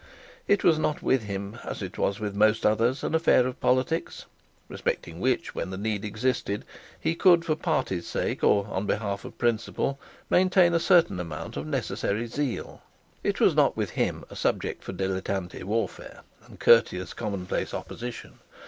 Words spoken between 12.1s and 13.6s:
zeal; it was